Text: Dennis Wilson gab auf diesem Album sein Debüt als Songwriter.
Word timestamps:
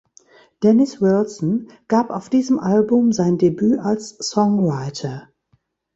Dennis 0.63 0.99
Wilson 0.99 1.67
gab 1.87 2.09
auf 2.09 2.27
diesem 2.27 2.57
Album 2.57 3.11
sein 3.13 3.37
Debüt 3.37 3.77
als 3.77 4.09
Songwriter. 4.17 5.29